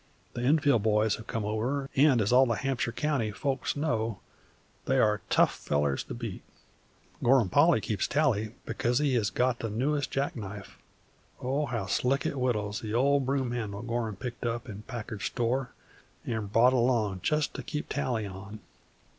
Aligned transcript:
The 0.33 0.41
Enfield 0.41 0.81
boys 0.81 1.17
have 1.17 1.27
come 1.27 1.45
over, 1.45 1.87
and, 1.95 2.21
as 2.23 2.33
all 2.33 2.47
the 2.47 2.55
Hampshire 2.55 2.91
county 2.91 3.29
folks 3.29 3.75
know, 3.75 4.19
they 4.85 4.97
are 4.97 5.21
tough 5.29 5.53
fellers 5.53 6.03
to 6.05 6.15
beat. 6.15 6.41
Gorham 7.21 7.49
Polly 7.49 7.81
keeps 7.81 8.07
tally, 8.07 8.55
because 8.65 8.97
he 8.97 9.13
has 9.13 9.29
got 9.29 9.59
the 9.59 9.69
newest 9.69 10.09
jack 10.09 10.35
knife, 10.35 10.79
oh, 11.39 11.67
how 11.67 11.85
slick 11.85 12.25
it 12.25 12.31
whittles 12.31 12.79
the 12.81 12.95
old 12.95 13.27
broom 13.27 13.51
handle 13.51 13.83
Gorham 13.83 14.15
picked 14.15 14.43
up 14.43 14.67
in 14.67 14.81
Packard's 14.81 15.25
store 15.25 15.69
an' 16.25 16.47
brought 16.47 16.73
along 16.73 17.21
jest 17.21 17.53
to 17.53 17.61
keep 17.61 17.87
tally 17.87 18.25
on! 18.25 18.59